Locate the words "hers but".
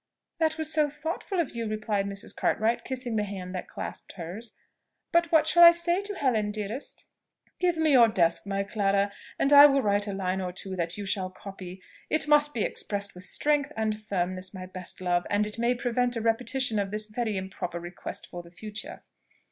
4.13-5.31